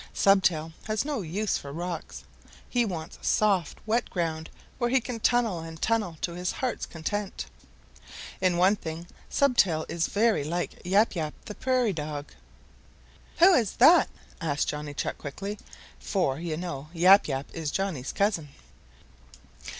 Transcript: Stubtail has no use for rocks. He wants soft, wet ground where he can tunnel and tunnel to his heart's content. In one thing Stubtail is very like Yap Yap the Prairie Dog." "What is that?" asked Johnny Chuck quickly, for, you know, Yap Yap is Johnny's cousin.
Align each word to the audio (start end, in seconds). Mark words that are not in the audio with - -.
Stubtail 0.15 0.73
has 0.85 1.05
no 1.05 1.21
use 1.21 1.59
for 1.59 1.71
rocks. 1.71 2.23
He 2.67 2.85
wants 2.85 3.19
soft, 3.21 3.77
wet 3.85 4.09
ground 4.09 4.49
where 4.79 4.89
he 4.89 4.99
can 4.99 5.19
tunnel 5.19 5.59
and 5.59 5.79
tunnel 5.79 6.17
to 6.21 6.33
his 6.33 6.53
heart's 6.53 6.87
content. 6.87 7.45
In 8.41 8.57
one 8.57 8.75
thing 8.77 9.05
Stubtail 9.29 9.85
is 9.87 10.07
very 10.07 10.43
like 10.43 10.81
Yap 10.83 11.13
Yap 11.15 11.35
the 11.45 11.53
Prairie 11.53 11.93
Dog." 11.93 12.33
"What 13.37 13.59
is 13.59 13.73
that?" 13.73 14.09
asked 14.41 14.69
Johnny 14.69 14.95
Chuck 14.95 15.19
quickly, 15.19 15.59
for, 15.99 16.39
you 16.39 16.57
know, 16.57 16.87
Yap 16.93 17.27
Yap 17.27 17.51
is 17.53 17.69
Johnny's 17.69 18.11
cousin. 18.11 18.49